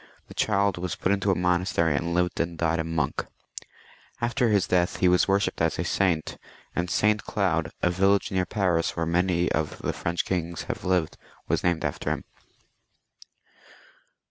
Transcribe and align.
The 0.29 0.33
child 0.33 0.79
was 0.79 0.95
put 0.95 1.11
into 1.11 1.29
a 1.29 1.35
monas 1.35 1.75
tery, 1.75 1.95
and 1.95 2.15
lived 2.15 2.39
and 2.39 2.57
died 2.57 2.79
a 2.79 2.83
monk. 2.83 3.23
After 4.19 4.49
his 4.49 4.65
death 4.65 4.97
he 4.97 5.07
was 5.07 5.27
worshipped 5.27 5.61
as 5.61 5.77
a 5.77 5.83
saint, 5.83 6.39
and 6.75 6.89
St. 6.89 7.23
Cloud, 7.23 7.69
a 7.83 7.91
village 7.91 8.31
near 8.31 8.47
Paris, 8.47 8.95
where 8.95 9.05
many 9.05 9.51
of 9.51 9.77
the 9.77 9.93
French 9.93 10.25
kings 10.25 10.63
have 10.63 10.83
lived, 10.83 11.17
was 11.47 11.63
named 11.63 11.85
after 11.85 12.09
him. 12.09 12.23